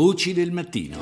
[0.00, 0.96] Voci del mattino.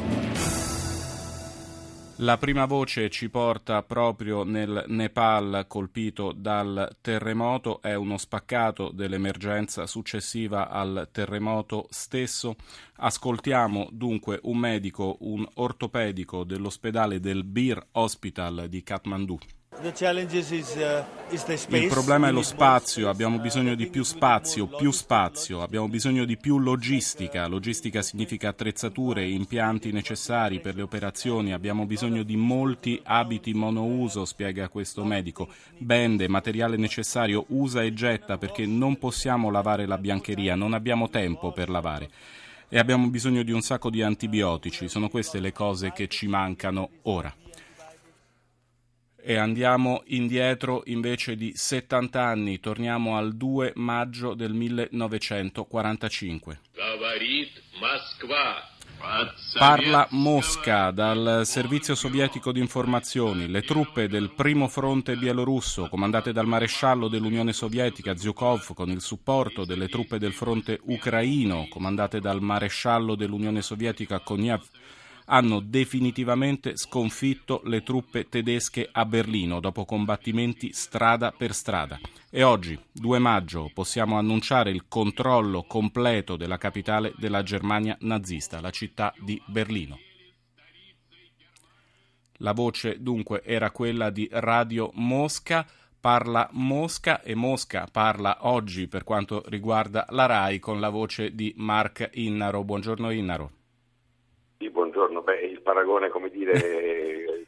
[2.21, 9.87] La prima voce ci porta proprio nel Nepal colpito dal terremoto, è uno spaccato dell'emergenza
[9.87, 12.57] successiva al terremoto stesso.
[12.95, 19.39] Ascoltiamo dunque un medico, un ortopedico dell'ospedale del Bir Hospital di Kathmandu.
[19.79, 19.93] Uh,
[21.69, 26.39] Il problema è lo spazio, abbiamo bisogno di più spazio, più spazio, abbiamo bisogno di
[26.39, 27.47] più logistica.
[27.47, 34.69] Logistica significa attrezzature, impianti necessari per le operazioni, abbiamo bisogno di molti abiti monouso, spiega
[34.69, 35.49] questo medico.
[35.77, 41.53] Bende, materiale necessario, usa e getta perché non possiamo lavare la biancheria, non abbiamo tempo
[41.53, 42.09] per lavare.
[42.69, 46.89] E abbiamo bisogno di un sacco di antibiotici, sono queste le cose che ci mancano
[47.03, 47.33] ora
[49.29, 56.61] e andiamo indietro invece di 70 anni, torniamo al 2 maggio del 1945.
[59.59, 63.49] Parla Mosca dal servizio sovietico di informazioni.
[63.49, 69.65] Le truppe del primo fronte bielorusso, comandate dal maresciallo dell'Unione Sovietica Zhukov, con il supporto
[69.65, 74.63] delle truppe del fronte ucraino, comandate dal maresciallo dell'Unione Sovietica Konev,
[75.27, 81.99] hanno definitivamente sconfitto le truppe tedesche a Berlino dopo combattimenti strada per strada.
[82.31, 88.71] E oggi, 2 maggio, possiamo annunciare il controllo completo della capitale della Germania nazista, la
[88.71, 89.99] città di Berlino.
[92.41, 95.67] La voce dunque era quella di Radio Mosca
[95.99, 101.53] parla Mosca e Mosca parla oggi per quanto riguarda la RAI con la voce di
[101.57, 102.63] Mark Innaro.
[102.63, 103.56] Buongiorno Innaro.
[105.17, 105.23] Buongiorno.
[105.23, 107.47] Beh, il paragone, come dire, eh,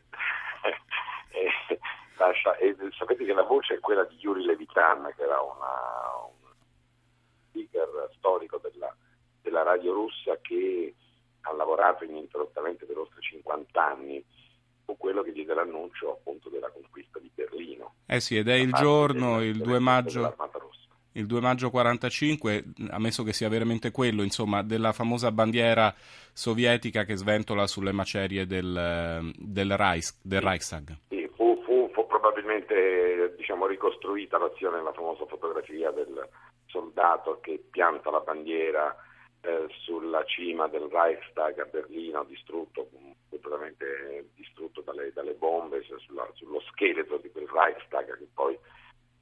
[1.31, 1.79] eh,
[2.17, 6.51] lascia, eh, sapete che la voce è quella di Yuri Levitan, che era una, un
[7.49, 8.95] speaker storico della,
[9.43, 10.95] della radio russa che
[11.43, 14.25] ha lavorato ininterrottamente per oltre 50 anni
[14.85, 17.95] fu quello che diede l'annuncio appunto della conquista di Berlino.
[18.07, 20.35] Eh sì, ed è il giorno, il 2 maggio
[21.19, 25.93] il 2 maggio 45, ammesso che sia veramente quello, insomma, della famosa bandiera
[26.33, 30.97] sovietica che sventola sulle macerie del, del, Reich, del Reichstag.
[31.09, 36.29] Sì, fu, fu, fu, probabilmente diciamo, ricostruita l'azione nella famosa fotografia del
[36.67, 38.95] soldato che pianta la bandiera
[39.41, 42.89] eh, sulla cima del Reichstag a Berlino, distrutto
[43.29, 48.57] completamente distrutto dalle, dalle bombe sulla, sullo scheletro di quel Reichstag che poi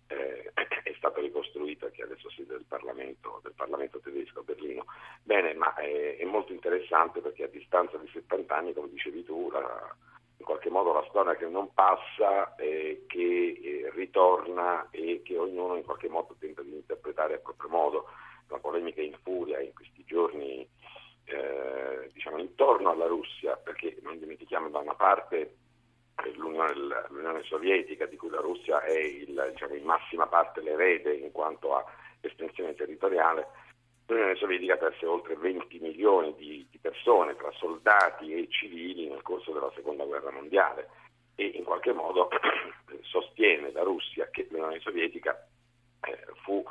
[0.09, 4.85] eh, è stato ricostruito, che adesso siede del Parlamento, del Parlamento tedesco a Berlino.
[5.23, 9.51] Bene, ma è, è, molto interessante perché a distanza di 70 anni, come dicevi tu,
[9.51, 9.95] la,
[10.39, 15.77] in qualche modo la storia che non passa, eh, che eh, ritorna e che ognuno
[15.77, 18.05] in qualche modo tenta di interpretare a proprio modo.
[18.49, 20.67] La polemica in furia in questi giorni
[21.25, 25.57] eh, diciamo intorno alla Russia, perché non dimentichiamo da una parte
[26.35, 26.73] l'Unione,
[27.09, 31.75] l'Unione, Sovietica, di cui la Russia è il, diciamo, in massima parte l'erede in quanto
[31.75, 31.85] a
[32.21, 33.47] estensione territoriale,
[34.07, 39.53] l'Unione Sovietica perse oltre 20 milioni di, di, persone tra soldati e civili nel corso
[39.53, 40.89] della Seconda Guerra Mondiale.
[41.35, 42.29] E in qualche modo
[43.03, 45.47] sostiene la Russia che l'Unione Sovietica
[46.01, 46.65] eh, fu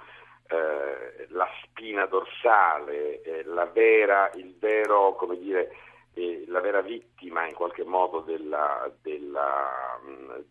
[0.48, 5.76] eh, la spina dorsale, eh, la vera, il vero, come dire,
[6.16, 10.00] eh, la vera vittima in qualche modo della, della,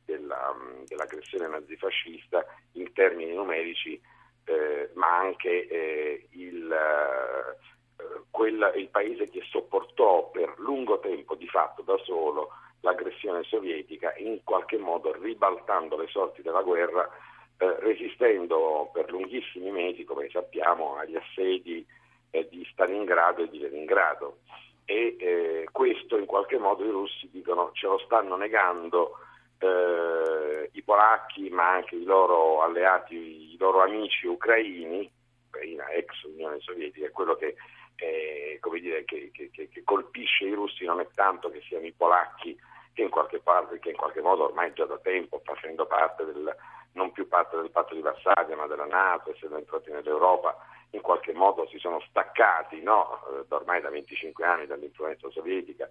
[0.04, 0.54] della,
[0.86, 4.00] dell'aggressione nazifascista in termini numerici,
[4.44, 11.48] eh, ma anche eh, il, eh, quella, il paese che sopportò per lungo tempo di
[11.48, 12.50] fatto da solo
[12.80, 17.08] l'aggressione sovietica, in qualche modo ribaltando le sorti della guerra,
[17.56, 21.86] eh, resistendo per lunghissimi mesi, come sappiamo, agli assedi
[22.30, 24.40] eh, di Stalingrado e di Leningrado
[24.84, 29.18] e eh, questo in qualche modo i russi dicono ce lo stanno negando
[29.58, 35.10] eh, i polacchi ma anche i loro alleati, i loro amici ucraini,
[35.48, 37.54] Ucraina ex Unione Sovietica, quello che,
[37.96, 42.58] eh, dire, che, che, che, colpisce i russi non è tanto che siano i polacchi
[42.92, 46.54] che in qualche, parte, che in qualche modo ormai già da tempo facendo parte del,
[46.92, 50.56] non più parte del patto di Varsavia ma della Nato, essendo entrati nell'Europa,
[50.94, 53.20] in qualche modo si sono staccati no?
[53.28, 55.88] Eh, ormai da 25 anni dall'influenza sovietica,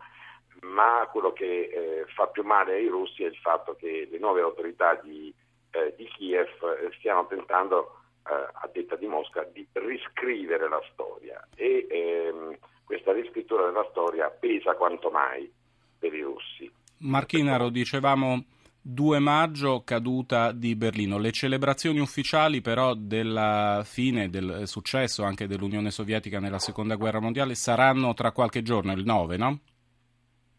[0.61, 4.41] ma quello che eh, fa più male ai russi è il fatto che le nuove
[4.41, 5.33] autorità di,
[5.71, 11.45] eh, di Kiev eh, stiano tentando, eh, a detta di Mosca, di riscrivere la storia
[11.55, 15.51] e ehm, questa riscrittura della storia pesa quanto mai
[15.99, 16.71] per i russi.
[16.99, 18.43] Marchinaro, dicevamo
[18.85, 21.17] 2 maggio, caduta di Berlino.
[21.17, 27.55] Le celebrazioni ufficiali però della fine del successo anche dell'Unione Sovietica nella Seconda Guerra Mondiale
[27.55, 29.59] saranno tra qualche giorno, il 9, no?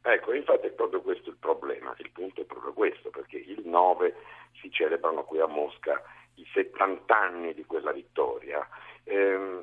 [0.01, 4.15] Ecco, infatti è proprio questo il problema, il punto è proprio questo, perché il 9
[4.59, 6.03] si celebrano qui a Mosca
[6.37, 8.67] i 70 anni di quella vittoria.
[9.05, 9.63] Ehm,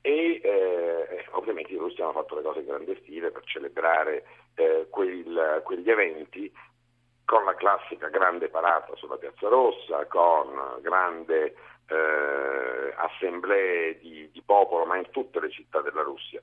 [0.00, 4.86] e eh, ovviamente i russi hanno fatto le cose in grande stile per celebrare eh,
[4.88, 6.50] quel, quegli eventi
[7.28, 10.48] con la classica grande parata sulla Piazza Rossa, con
[10.80, 11.54] grande
[11.86, 16.40] eh, assemblee di, di, popolo, ma in tutte le città della Russia.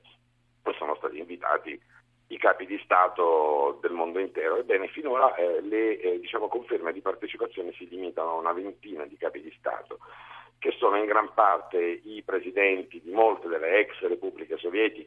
[0.62, 1.82] Poi sono stati invitati
[2.28, 4.58] i capi di Stato del mondo intero.
[4.58, 9.18] Ebbene, finora eh, le eh, diciamo, conferme di partecipazione si limitano a una ventina di
[9.18, 9.98] capi di Stato
[10.60, 15.05] che sono in gran parte i presidenti di molte delle ex repubbliche sovietiche,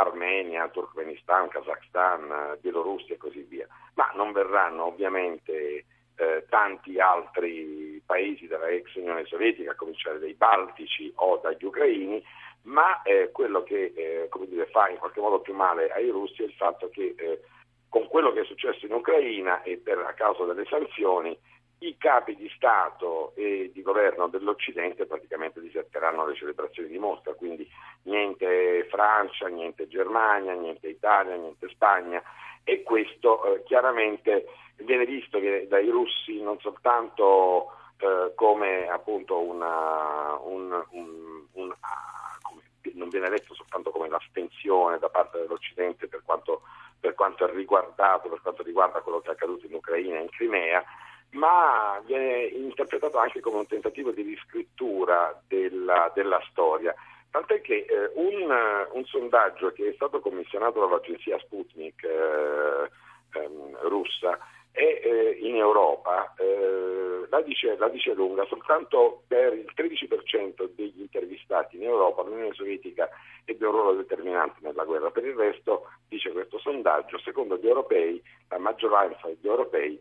[0.00, 5.84] Armenia, Turkmenistan, Kazakhstan, Bielorussia e così via, ma non verranno ovviamente
[6.16, 12.22] eh, tanti altri paesi della ex Unione Sovietica, a cominciare dai Baltici o dagli Ucraini,
[12.62, 16.46] ma eh, quello che eh, dire, fa in qualche modo più male ai russi è
[16.46, 17.40] il fatto che eh,
[17.88, 21.36] con quello che è successo in Ucraina e per, a causa delle sanzioni
[21.82, 27.68] i capi di Stato e di governo dell'Occidente praticamente diserteranno le celebrazioni di Mosca, quindi
[28.02, 32.22] niente Francia, niente Germania, niente Italia, niente Spagna
[32.64, 34.46] e questo eh, chiaramente
[34.76, 42.62] viene visto dai russi non soltanto eh, come appunto una, un, un, un, ah, come,
[42.94, 46.62] non viene letto soltanto come l'astensione da parte dell'Occidente per quanto,
[46.98, 50.30] per quanto è riguardato, per quanto riguarda quello che è accaduto in Ucraina e in
[50.30, 50.84] Crimea,
[51.32, 56.94] ma viene interpretato anche come un tentativo di riscrittura della, della storia.
[57.30, 58.50] Tant'è che eh, un,
[58.92, 62.90] un, sondaggio che è stato commissionato dall'agenzia Sputnik eh,
[63.38, 64.36] ehm, russa
[64.72, 71.00] è eh, in Europa, eh, la dice, la, dice, lunga, soltanto per il 13% degli
[71.00, 73.08] intervistati in Europa l'Unione Sovietica
[73.44, 78.20] ebbe un ruolo determinante nella guerra, per il resto, dice questo sondaggio, secondo gli europei,
[78.48, 80.00] la maggioranza degli europei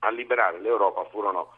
[0.00, 1.56] a liberare l'Europa furono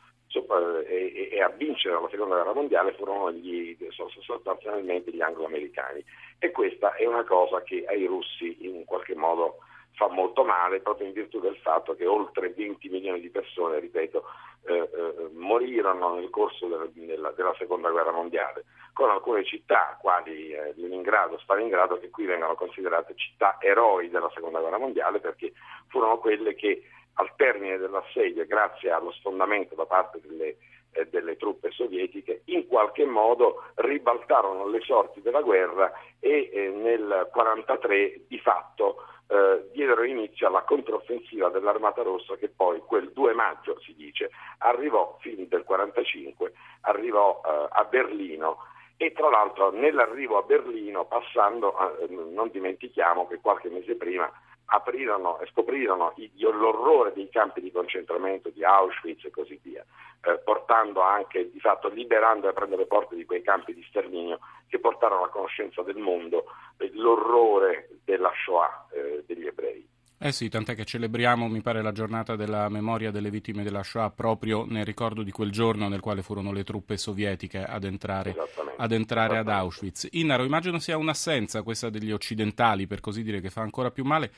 [0.86, 3.76] e, e, a vincere la seconda guerra mondiale furono gli,
[4.20, 6.04] sostanzialmente gli anglo-americani.
[6.38, 9.58] E questa è una cosa che ai russi in qualche modo
[9.94, 14.24] fa molto male proprio in virtù del fatto che oltre 20 milioni di persone, ripeto,
[14.62, 20.52] eh, eh, morirono nel corso della, della, della, seconda guerra mondiale, con alcune città, quali
[20.52, 25.52] eh, Leningrado, Stalingrado, che qui vengono considerate città eroi della seconda guerra mondiale perché
[25.88, 26.82] furono quelle che
[27.14, 30.56] al termine dell'assedio, grazie allo sfondamento da parte delle,
[30.92, 37.02] eh, delle truppe sovietiche, in qualche modo ribaltarono le sorti della guerra e eh, nel
[37.02, 38.96] 1943 di fatto
[39.30, 45.16] eh, diedero inizio alla controffensiva dell'Armata Rossa che poi quel 2 maggio, si dice, arrivò,
[45.20, 46.52] fin del 1945,
[46.82, 48.58] arrivò eh, a Berlino.
[48.96, 54.30] E tra l'altro nell'arrivo a Berlino, passando, eh, non dimentichiamo che qualche mese prima
[54.70, 56.14] aprirono e scoprirono
[56.52, 59.84] l'orrore dei campi di concentramento di Auschwitz e così via,
[60.22, 64.38] eh, portando anche, di fatto, liberando e aprendo le porte di quei campi di sterminio
[64.68, 66.44] che portarono a conoscenza del mondo
[66.78, 69.88] eh, l'orrore della Shoah eh, degli ebrei.
[70.22, 74.10] Eh sì, tant'è che celebriamo, mi pare, la giornata della memoria delle vittime della Shoah
[74.10, 78.36] proprio nel ricordo di quel giorno nel quale furono le truppe sovietiche ad entrare,
[78.76, 80.08] ad, entrare ad Auschwitz.
[80.10, 84.30] Innaro, immagino sia un'assenza questa degli occidentali, per così dire, che fa ancora più male,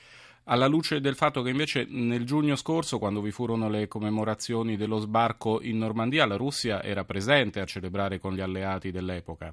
[0.45, 4.99] alla luce del fatto che invece nel giugno scorso, quando vi furono le commemorazioni dello
[4.99, 9.53] sbarco in Normandia, la Russia era presente a celebrare con gli alleati dell'epoca.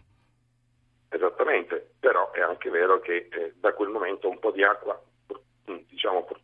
[1.09, 4.95] Esattamente, però è anche vero che eh, da quel momento un po' di acqua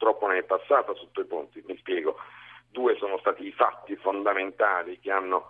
[0.06, 1.64] purtroppo ne è passata sotto i ponti.
[1.66, 2.18] Mi spiego,
[2.70, 5.50] due sono stati i fatti fondamentali che hanno,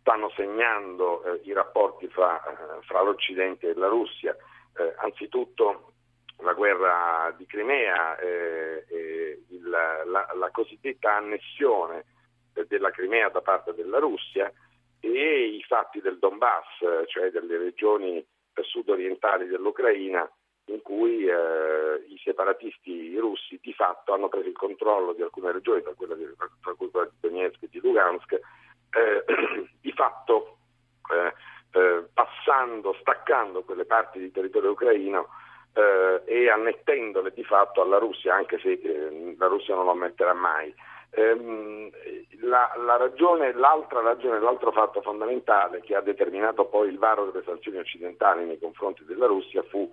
[0.00, 4.36] stanno segnando eh, i rapporti fra, eh, fra, l'Occidente e la Russia.
[4.76, 5.92] Eh, anzitutto
[6.40, 8.84] la guerra di Crimea, eh,
[9.48, 12.04] il, la, la, cosiddetta annessione
[12.68, 14.52] della Crimea da parte della Russia
[15.00, 18.22] e i fatti del Donbass, cioè delle regioni
[18.60, 20.30] sud-orientali dell'Ucraina,
[20.66, 25.82] in cui eh, i separatisti russi di fatto hanno preso il controllo di alcune regioni,
[25.82, 29.24] tra, di, tra cui quella di Donetsk e di Lugansk, eh,
[29.80, 30.58] di fatto
[31.12, 31.32] eh,
[31.78, 35.28] eh, passando, staccando quelle parti di territorio ucraino
[35.72, 40.34] eh, e annettendole di fatto alla Russia, anche se eh, la Russia non lo ammetterà
[40.34, 40.74] mai.
[41.10, 41.90] Ehm,
[42.40, 47.44] la, la ragione, l'altra ragione, l'altro fatto fondamentale che ha determinato poi il varo delle
[47.44, 49.88] sanzioni occidentali nei confronti della Russia fu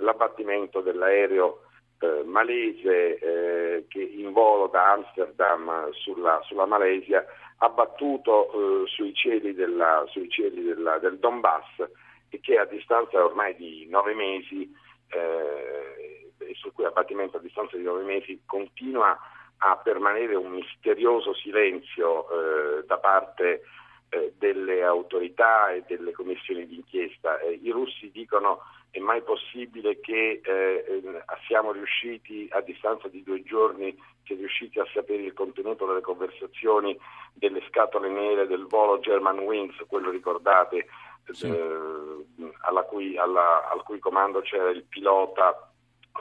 [0.00, 1.62] l'abbattimento dell'aereo
[2.00, 7.24] eh, malese eh, che in volo da Amsterdam sulla, sulla Malesia
[7.58, 11.88] ha battuto eh, sui cieli, della, sui cieli della, del Donbass
[12.28, 14.72] e che a distanza ormai di nove mesi,
[15.08, 19.18] eh, sul cui abbattimento a distanza di nove mesi continua
[19.58, 23.62] a permanere un misterioso silenzio eh, da parte
[24.10, 27.40] eh, delle autorità e delle commissioni d'inchiesta.
[27.40, 31.02] Eh, I russi dicono è mai possibile che eh,
[31.46, 36.00] siamo riusciti a distanza di due giorni si è riusciti a sapere il contenuto delle
[36.00, 36.98] conversazioni
[37.32, 40.86] delle scatole nere del volo German Wings, quello ricordate,
[41.30, 41.48] sì.
[41.48, 45.67] eh, cui, alla, al cui comando c'era il pilota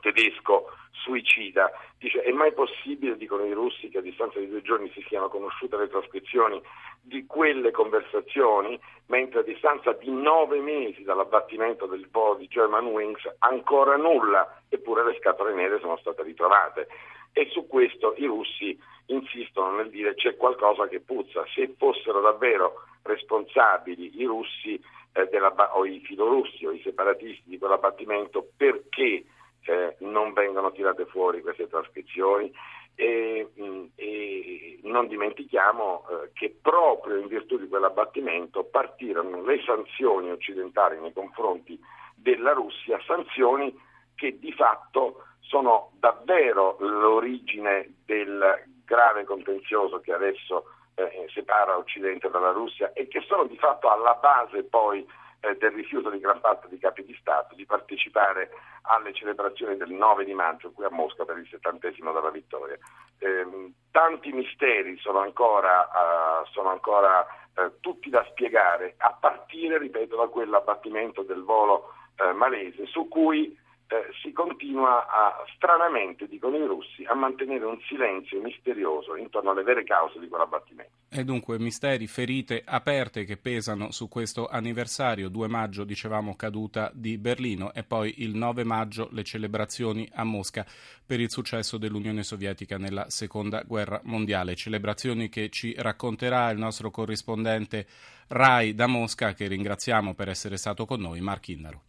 [0.02, 1.72] tedesco suicida.
[1.98, 5.30] Dice, è mai possibile, dicono i russi, che a distanza di due giorni si siano
[5.30, 6.62] conosciute le trascrizioni
[7.02, 13.96] di quelle conversazioni, mentre a distanza di nove mesi dall'abbattimento del volo di Germanwings ancora
[13.96, 16.88] nulla, eppure le scatole nere sono state ritrovate.
[17.32, 18.78] E su questo i russi
[19.08, 21.46] insistono nel dire c'è qualcosa che puzza.
[21.54, 24.80] Se fossero davvero responsabili i russi
[25.14, 29.24] eh, della, o i filorussi o i separatisti di quell'abbattimento, perché
[29.66, 32.52] eh, non vengono tirate fuori queste trascrizioni
[32.96, 40.32] e, mm, e non dimentichiamo eh, che proprio in virtù di quell'abbattimento partirono le sanzioni
[40.32, 41.80] occidentali nei confronti
[42.16, 43.78] della Russia, sanzioni
[44.16, 52.52] che di fatto sono davvero l'origine del grave contenzioso che adesso eh, separa Occidente dalla
[52.52, 55.06] Russia e che sono di fatto alla base poi
[55.40, 58.50] eh, del rifiuto di gran parte dei capi di Stato di partecipare
[58.84, 62.78] alle celebrazioni del 9 di maggio qui a Mosca per il settantesimo della vittoria.
[63.20, 67.26] Eh, tanti misteri sono ancora, uh, sono ancora
[67.56, 73.58] uh, tutti da spiegare, a partire, ripeto, da quell'abbattimento del volo uh, malese su cui
[73.90, 79.64] eh, si continua a, stranamente, dicono i russi, a mantenere un silenzio misterioso intorno alle
[79.64, 80.87] vere cause di quell'abbattimento.
[81.10, 87.18] E dunque misteri, ferite aperte che pesano su questo anniversario, 2 maggio dicevamo caduta di
[87.18, 90.66] Berlino e poi il 9 maggio le celebrazioni a Mosca
[91.06, 96.92] per il successo dell'Unione Sovietica nella Seconda Guerra Mondiale, celebrazioni che ci racconterà il nostro
[96.92, 97.88] corrispondente
[98.28, 101.84] Rai da Mosca che ringraziamo per essere stato con noi, Mark Innaro.